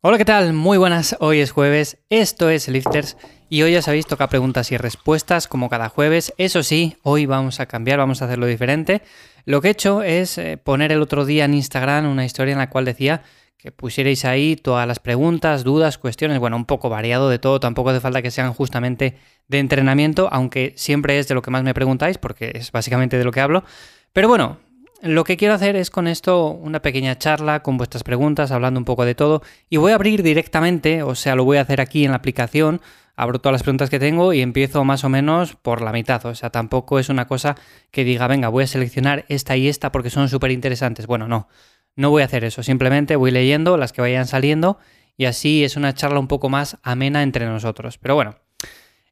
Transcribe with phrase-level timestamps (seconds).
[0.00, 0.52] Hola, ¿qué tal?
[0.52, 3.16] Muy buenas, hoy es jueves, esto es Lifters
[3.48, 6.32] y hoy ya sabéis, toca preguntas y respuestas como cada jueves.
[6.38, 9.02] Eso sí, hoy vamos a cambiar, vamos a hacerlo diferente.
[9.44, 12.58] Lo que he hecho es eh, poner el otro día en Instagram una historia en
[12.58, 13.22] la cual decía
[13.56, 17.90] que pusierais ahí todas las preguntas, dudas, cuestiones, bueno, un poco variado de todo, tampoco
[17.90, 19.16] hace falta que sean justamente
[19.48, 23.24] de entrenamiento, aunque siempre es de lo que más me preguntáis, porque es básicamente de
[23.24, 23.64] lo que hablo.
[24.12, 24.60] Pero bueno,
[25.00, 28.84] lo que quiero hacer es con esto una pequeña charla con vuestras preguntas, hablando un
[28.84, 29.42] poco de todo.
[29.70, 32.80] Y voy a abrir directamente, o sea, lo voy a hacer aquí en la aplicación.
[33.14, 36.24] Abro todas las preguntas que tengo y empiezo más o menos por la mitad.
[36.26, 37.56] O sea, tampoco es una cosa
[37.90, 41.06] que diga, venga, voy a seleccionar esta y esta porque son súper interesantes.
[41.06, 41.48] Bueno, no,
[41.96, 42.62] no voy a hacer eso.
[42.62, 44.78] Simplemente voy leyendo las que vayan saliendo
[45.16, 47.98] y así es una charla un poco más amena entre nosotros.
[47.98, 48.36] Pero bueno,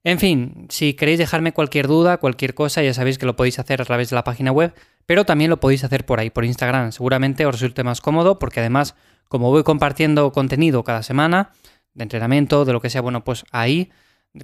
[0.05, 3.83] en fin, si queréis dejarme cualquier duda, cualquier cosa, ya sabéis que lo podéis hacer
[3.83, 4.73] a través de la página web,
[5.07, 6.93] pero también lo podéis hacer por ahí, por Instagram.
[6.93, 8.95] Seguramente os resulte más cómodo porque además,
[9.29, 11.53] como voy compartiendo contenido cada semana,
[11.95, 13.91] de entrenamiento, de lo que sea, bueno, pues ahí,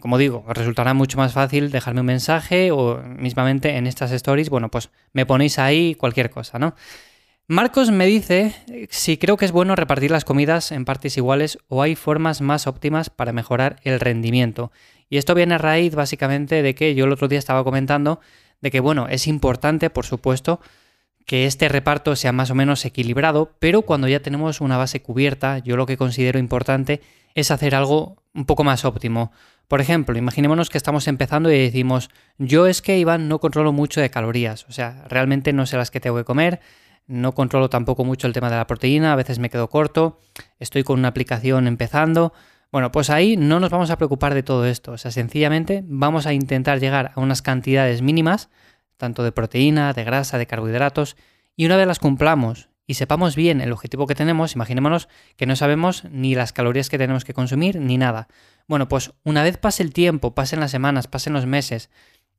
[0.01, 4.49] como digo, os resultará mucho más fácil dejarme un mensaje o mismamente en estas stories,
[4.49, 6.75] bueno, pues me ponéis ahí cualquier cosa, ¿no?
[7.49, 8.55] Marcos me dice
[8.89, 12.67] si creo que es bueno repartir las comidas en partes iguales o hay formas más
[12.67, 14.71] óptimas para mejorar el rendimiento.
[15.11, 18.21] Y esto viene a raíz básicamente de que yo el otro día estaba comentando
[18.63, 20.61] de que, bueno, es importante, por supuesto,
[21.27, 25.59] que este reparto sea más o menos equilibrado, pero cuando ya tenemos una base cubierta,
[25.59, 27.01] yo lo que considero importante
[27.35, 29.33] es hacer algo un poco más óptimo.
[29.69, 34.01] Por ejemplo, imaginémonos que estamos empezando y decimos, yo es que, Iván, no controlo mucho
[34.01, 36.61] de calorías, o sea, realmente no sé las que tengo que comer,
[37.07, 40.21] no controlo tampoco mucho el tema de la proteína, a veces me quedo corto,
[40.59, 42.33] estoy con una aplicación empezando,
[42.73, 44.93] bueno, pues ahí no nos vamos a preocupar de todo esto.
[44.93, 48.49] O sea, sencillamente vamos a intentar llegar a unas cantidades mínimas,
[48.97, 51.17] tanto de proteína, de grasa, de carbohidratos,
[51.55, 55.55] y una vez las cumplamos y sepamos bien el objetivo que tenemos, imaginémonos que no
[55.55, 58.27] sabemos ni las calorías que tenemos que consumir ni nada.
[58.67, 61.91] Bueno, pues una vez pase el tiempo, pasen las semanas, pasen los meses,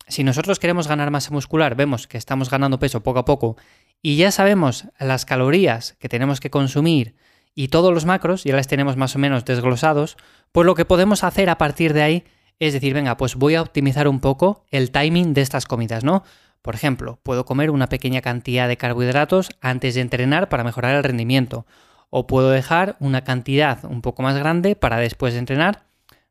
[0.07, 3.55] si nosotros queremos ganar masa muscular, vemos que estamos ganando peso poco a poco
[4.01, 7.15] y ya sabemos las calorías que tenemos que consumir,
[7.55, 10.17] y todos los macros ya las tenemos más o menos desglosados,
[10.51, 12.23] pues lo que podemos hacer a partir de ahí
[12.59, 16.23] es decir, venga, pues voy a optimizar un poco el timing de estas comidas, ¿no?
[16.61, 21.03] Por ejemplo, puedo comer una pequeña cantidad de carbohidratos antes de entrenar para mejorar el
[21.03, 21.65] rendimiento,
[22.09, 25.83] o puedo dejar una cantidad un poco más grande para después de entrenar,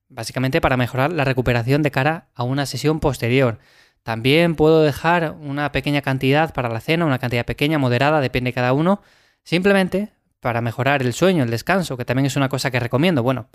[0.08, 3.58] básicamente para mejorar la recuperación de cara a una sesión posterior.
[4.02, 8.54] También puedo dejar una pequeña cantidad para la cena, una cantidad pequeña, moderada, depende de
[8.54, 9.02] cada uno,
[9.44, 13.22] simplemente para mejorar el sueño, el descanso, que también es una cosa que recomiendo.
[13.22, 13.48] Bueno,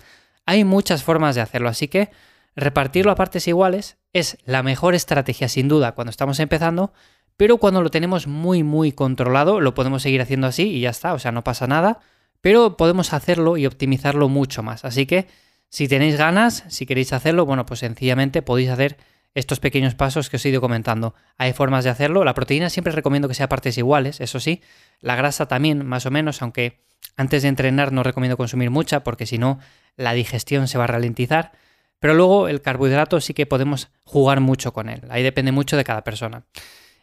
[0.46, 2.08] hay muchas formas de hacerlo, así que
[2.56, 6.94] repartirlo a partes iguales es la mejor estrategia sin duda cuando estamos empezando,
[7.36, 11.12] pero cuando lo tenemos muy muy controlado lo podemos seguir haciendo así y ya está,
[11.12, 12.00] o sea, no pasa nada,
[12.40, 14.86] pero podemos hacerlo y optimizarlo mucho más.
[14.86, 15.28] Así que
[15.68, 18.96] si tenéis ganas, si queréis hacerlo, bueno, pues sencillamente podéis hacer
[19.34, 21.14] estos pequeños pasos que os he ido comentando.
[21.36, 22.24] Hay formas de hacerlo.
[22.24, 24.62] La proteína siempre recomiendo que sea partes iguales, eso sí.
[25.00, 26.80] La grasa también, más o menos, aunque
[27.16, 29.58] antes de entrenar no recomiendo consumir mucha porque si no
[29.96, 31.52] la digestión se va a ralentizar.
[32.00, 35.02] Pero luego el carbohidrato sí que podemos jugar mucho con él.
[35.10, 36.44] Ahí depende mucho de cada persona.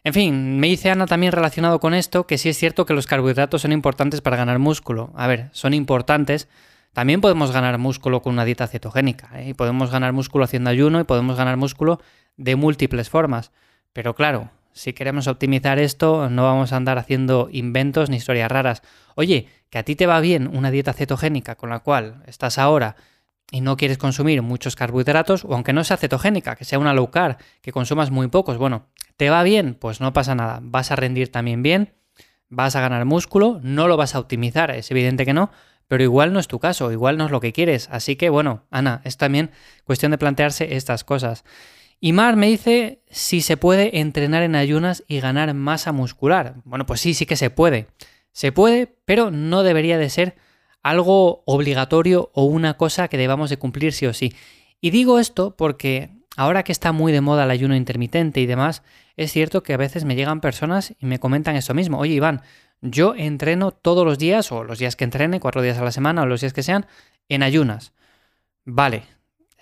[0.05, 3.07] En fin, me dice Ana también relacionado con esto que sí es cierto que los
[3.07, 5.11] carbohidratos son importantes para ganar músculo.
[5.15, 6.47] A ver, son importantes,
[6.95, 9.49] también podemos ganar músculo con una dieta cetogénica, ¿eh?
[9.49, 11.99] y podemos ganar músculo haciendo ayuno y podemos ganar músculo
[12.37, 13.51] de múltiples formas.
[13.91, 18.81] Pero claro, si queremos optimizar esto, no vamos a andar haciendo inventos ni historias raras.
[19.15, 22.95] Oye, que a ti te va bien una dieta cetogénica con la cual estás ahora
[23.51, 27.11] y no quieres consumir muchos carbohidratos, o aunque no sea cetogénica, que sea una low
[27.11, 28.85] carb, que consumas muy pocos, bueno,
[29.17, 29.75] ¿te va bien?
[29.75, 31.93] Pues no pasa nada, vas a rendir también bien,
[32.47, 35.51] vas a ganar músculo, no lo vas a optimizar, es evidente que no,
[35.87, 37.87] pero igual no es tu caso, igual no es lo que quieres.
[37.91, 39.51] Así que bueno, Ana, es también
[39.83, 41.43] cuestión de plantearse estas cosas.
[41.99, 46.55] Y Mar me dice si se puede entrenar en ayunas y ganar masa muscular.
[46.65, 47.87] Bueno, pues sí, sí que se puede.
[48.31, 50.35] Se puede, pero no debería de ser
[50.83, 54.35] algo obligatorio o una cosa que debamos de cumplir sí o sí.
[54.81, 58.83] Y digo esto porque ahora que está muy de moda el ayuno intermitente y demás,
[59.15, 61.97] es cierto que a veces me llegan personas y me comentan esto mismo.
[61.97, 62.41] Oye, Iván,
[62.81, 66.23] yo entreno todos los días, o los días que entrene, cuatro días a la semana,
[66.23, 66.85] o los días que sean,
[67.29, 67.93] en ayunas.
[68.63, 69.03] Vale,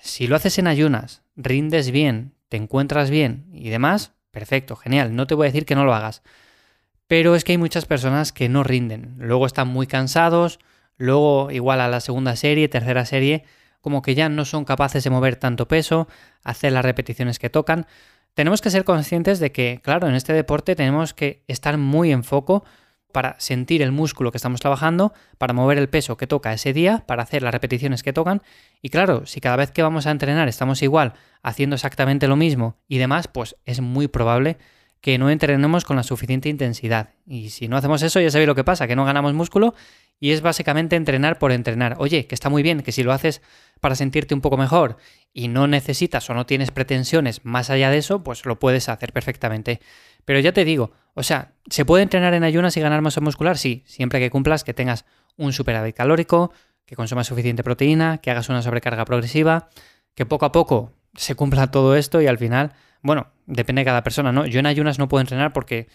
[0.01, 5.27] si lo haces en ayunas, rindes bien, te encuentras bien y demás, perfecto, genial, no
[5.27, 6.21] te voy a decir que no lo hagas.
[7.07, 10.59] Pero es que hay muchas personas que no rinden, luego están muy cansados,
[10.97, 13.45] luego igual a la segunda serie, tercera serie,
[13.81, 16.07] como que ya no son capaces de mover tanto peso,
[16.43, 17.85] hacer las repeticiones que tocan.
[18.33, 22.23] Tenemos que ser conscientes de que, claro, en este deporte tenemos que estar muy en
[22.23, 22.63] foco
[23.13, 27.05] para sentir el músculo que estamos trabajando, para mover el peso que toca ese día,
[27.07, 28.41] para hacer las repeticiones que tocan.
[28.81, 32.75] Y claro, si cada vez que vamos a entrenar estamos igual, haciendo exactamente lo mismo
[32.89, 34.57] y demás, pues es muy probable
[35.17, 37.09] no entrenemos con la suficiente intensidad.
[37.27, 39.75] Y si no hacemos eso, ya sabéis lo que pasa, que no ganamos músculo
[40.17, 41.97] y es básicamente entrenar por entrenar.
[41.99, 43.41] Oye, que está muy bien, que si lo haces
[43.81, 44.95] para sentirte un poco mejor
[45.33, 49.11] y no necesitas o no tienes pretensiones más allá de eso, pues lo puedes hacer
[49.11, 49.81] perfectamente.
[50.23, 53.57] Pero ya te digo, o sea, ¿se puede entrenar en ayunas y ganar masa muscular?
[53.57, 55.03] Sí, siempre que cumplas que tengas
[55.35, 56.53] un superávit calórico,
[56.85, 59.67] que consumas suficiente proteína, que hagas una sobrecarga progresiva,
[60.15, 62.71] que poco a poco se cumpla todo esto y al final
[63.03, 64.45] bueno, depende de cada persona, ¿no?
[64.47, 65.87] Yo en ayunas no puedo entrenar porque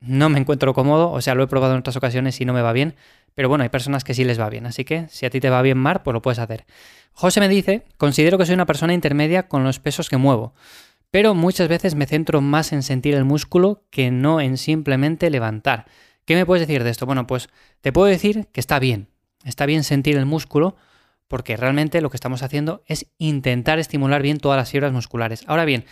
[0.00, 2.60] no me encuentro cómodo, o sea, lo he probado en otras ocasiones y no me
[2.60, 2.96] va bien,
[3.34, 5.48] pero bueno, hay personas que sí les va bien, así que si a ti te
[5.48, 6.66] va bien Mar, pues lo puedes hacer.
[7.12, 10.54] José me dice, considero que soy una persona intermedia con los pesos que muevo,
[11.12, 15.86] pero muchas veces me centro más en sentir el músculo que no en simplemente levantar.
[16.24, 17.06] ¿Qué me puedes decir de esto?
[17.06, 17.48] Bueno, pues
[17.80, 19.08] te puedo decir que está bien,
[19.44, 20.76] está bien sentir el músculo,
[21.28, 25.44] porque realmente lo que estamos haciendo es intentar estimular bien todas las fibras musculares.
[25.46, 25.84] Ahora bien,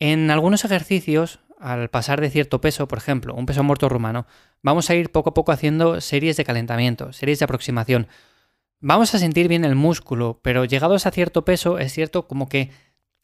[0.00, 4.26] en algunos ejercicios, al pasar de cierto peso, por ejemplo, un peso muerto rumano,
[4.62, 8.06] vamos a ir poco a poco haciendo series de calentamiento, series de aproximación.
[8.80, 12.70] Vamos a sentir bien el músculo, pero llegados a cierto peso, es cierto como que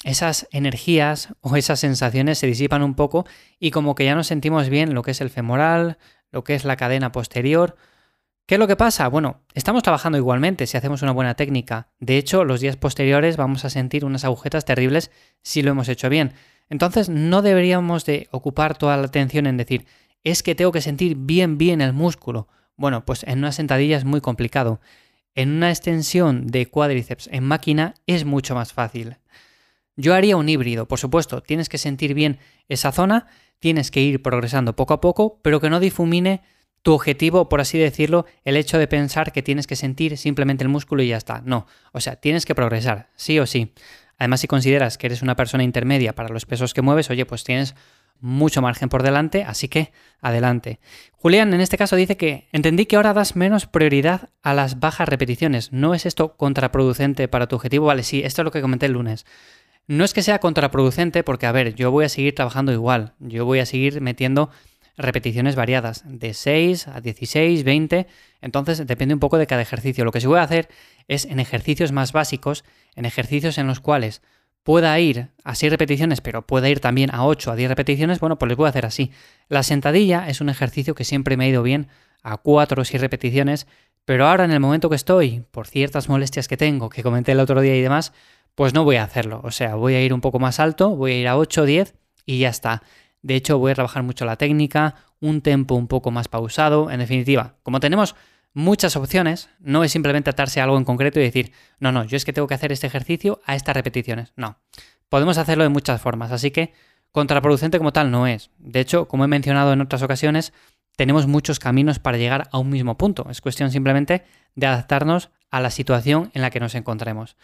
[0.02, 3.24] esas energías o esas sensaciones se disipan un poco
[3.58, 5.98] y como que ya no sentimos bien lo que es el femoral,
[6.30, 7.76] lo que es la cadena posterior.
[8.46, 9.08] ¿Qué es lo que pasa?
[9.08, 11.88] Bueno, estamos trabajando igualmente si hacemos una buena técnica.
[11.98, 15.10] De hecho, los días posteriores vamos a sentir unas agujetas terribles
[15.42, 16.34] si lo hemos hecho bien.
[16.68, 19.86] Entonces no deberíamos de ocupar toda la atención en decir,
[20.22, 22.48] es que tengo que sentir bien bien el músculo.
[22.76, 24.80] Bueno, pues en una sentadilla es muy complicado.
[25.34, 29.16] En una extensión de cuádriceps en máquina es mucho más fácil.
[29.96, 32.38] Yo haría un híbrido, por supuesto, tienes que sentir bien
[32.68, 33.26] esa zona,
[33.60, 36.42] tienes que ir progresando poco a poco, pero que no difumine
[36.82, 40.68] tu objetivo, por así decirlo, el hecho de pensar que tienes que sentir simplemente el
[40.68, 41.40] músculo y ya está.
[41.44, 43.72] No, o sea, tienes que progresar, sí o sí.
[44.18, 47.44] Además, si consideras que eres una persona intermedia para los pesos que mueves, oye, pues
[47.44, 47.74] tienes
[48.20, 50.80] mucho margen por delante, así que adelante.
[51.12, 55.08] Julián en este caso dice que entendí que ahora das menos prioridad a las bajas
[55.08, 55.72] repeticiones.
[55.72, 57.86] ¿No es esto contraproducente para tu objetivo?
[57.86, 59.26] Vale, sí, esto es lo que comenté el lunes.
[59.86, 63.44] No es que sea contraproducente porque, a ver, yo voy a seguir trabajando igual, yo
[63.44, 64.50] voy a seguir metiendo
[64.96, 68.06] repeticiones variadas, de 6 a 16, 20,
[68.40, 70.04] entonces depende un poco de cada ejercicio.
[70.04, 70.68] Lo que voy a hacer
[71.08, 72.64] es en ejercicios más básicos,
[72.94, 74.22] en ejercicios en los cuales
[74.62, 78.38] pueda ir a 6 repeticiones, pero pueda ir también a 8, a 10 repeticiones, bueno,
[78.38, 79.10] pues les voy a hacer así.
[79.48, 81.88] La sentadilla es un ejercicio que siempre me ha ido bien
[82.22, 83.66] a 4 o 6 repeticiones,
[84.04, 87.40] pero ahora en el momento que estoy, por ciertas molestias que tengo, que comenté el
[87.40, 88.12] otro día y demás,
[88.54, 89.40] pues no voy a hacerlo.
[89.44, 91.94] O sea, voy a ir un poco más alto, voy a ir a 8, 10
[92.26, 92.82] y ya está.
[93.24, 96.90] De hecho, voy a trabajar mucho la técnica, un tempo un poco más pausado.
[96.90, 98.16] En definitiva, como tenemos
[98.52, 102.18] muchas opciones, no es simplemente atarse a algo en concreto y decir, no, no, yo
[102.18, 104.34] es que tengo que hacer este ejercicio a estas repeticiones.
[104.36, 104.58] No,
[105.08, 106.74] podemos hacerlo de muchas formas, así que
[107.12, 108.50] contraproducente como tal no es.
[108.58, 110.52] De hecho, como he mencionado en otras ocasiones,
[110.94, 113.26] tenemos muchos caminos para llegar a un mismo punto.
[113.30, 117.36] Es cuestión simplemente de adaptarnos a la situación en la que nos encontremos.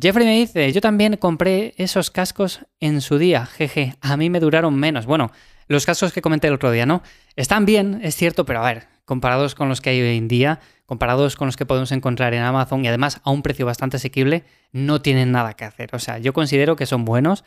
[0.00, 4.40] Jeffrey me dice, yo también compré esos cascos en su día, jeje, a mí me
[4.40, 5.06] duraron menos.
[5.06, 5.30] Bueno,
[5.68, 7.02] los cascos que comenté el otro día, ¿no?
[7.36, 10.58] Están bien, es cierto, pero a ver, comparados con los que hay hoy en día,
[10.84, 14.42] comparados con los que podemos encontrar en Amazon y además a un precio bastante asequible,
[14.72, 15.90] no tienen nada que hacer.
[15.94, 17.44] O sea, yo considero que son buenos,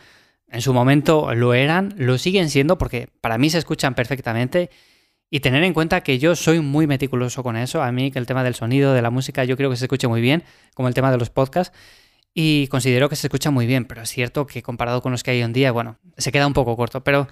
[0.48, 4.69] en su momento lo eran, lo siguen siendo porque para mí se escuchan perfectamente
[5.29, 8.25] y tener en cuenta que yo soy muy meticuloso con eso, a mí que el
[8.25, 10.93] tema del sonido, de la música, yo creo que se escuche muy bien, como el
[10.93, 11.77] tema de los podcasts
[12.39, 15.32] y considero que se escucha muy bien, pero es cierto que comparado con los que
[15.32, 17.27] hay hoy en día, bueno, se queda un poco corto, pero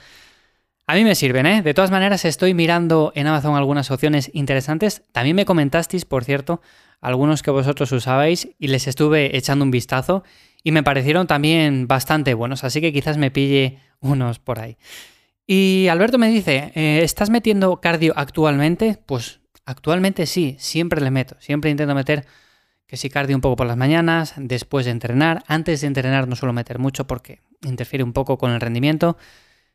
[0.87, 1.61] a mí me sirven, ¿eh?
[1.61, 5.03] De todas maneras, estoy mirando en Amazon algunas opciones interesantes.
[5.11, 6.59] También me comentasteis, por cierto,
[7.01, 10.23] algunos que vosotros usabais y les estuve echando un vistazo
[10.63, 14.75] y me parecieron también bastante buenos, así que quizás me pille unos por ahí.
[15.45, 18.99] Y Alberto me dice, eh, ¿estás metiendo cardio actualmente?
[19.05, 22.25] Pues actualmente sí, siempre le meto, siempre intento meter
[22.87, 26.35] que si cardio un poco por las mañanas, después de entrenar, antes de entrenar no
[26.35, 29.17] suelo meter mucho porque interfiere un poco con el rendimiento.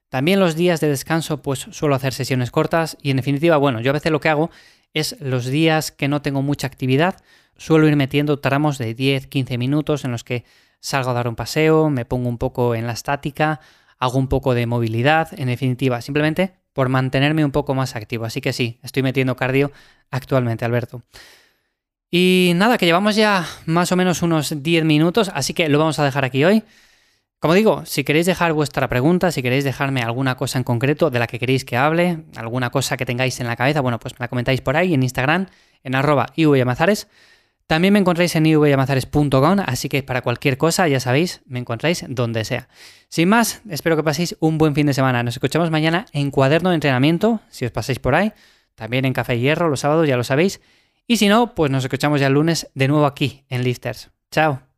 [0.09, 3.90] También los días de descanso pues suelo hacer sesiones cortas y en definitiva, bueno, yo
[3.90, 4.50] a veces lo que hago
[4.95, 7.17] es los días que no tengo mucha actividad,
[7.57, 10.45] suelo ir metiendo tramos de 10-15 minutos en los que
[10.81, 13.61] salgo a dar un paseo, me pongo un poco en la estática,
[13.99, 18.25] hago un poco de movilidad, en definitiva, simplemente por mantenerme un poco más activo.
[18.25, 19.73] Así que sí, estoy metiendo cardio
[20.11, 21.02] actualmente, Alberto.
[22.11, 25.99] Y nada, que llevamos ya más o menos unos 10 minutos, así que lo vamos
[25.99, 26.64] a dejar aquí hoy.
[27.38, 31.19] Como digo, si queréis dejar vuestra pregunta, si queréis dejarme alguna cosa en concreto de
[31.21, 34.25] la que queréis que hable, alguna cosa que tengáis en la cabeza, bueno, pues me
[34.25, 35.47] la comentáis por ahí en Instagram,
[35.83, 37.09] en arroba ivyamazares.
[37.67, 42.45] También me encontráis en ivyamazares.com, así que para cualquier cosa, ya sabéis, me encontráis donde
[42.45, 42.69] sea.
[43.09, 45.23] Sin más, espero que paséis un buen fin de semana.
[45.23, 48.33] Nos escuchamos mañana en Cuaderno de Entrenamiento, si os pasáis por ahí.
[48.75, 50.61] También en Café Hierro los sábados, ya lo sabéis.
[51.07, 54.11] Y si no, pues nos escuchamos ya el lunes de nuevo aquí en Lifters.
[54.30, 54.70] Chao.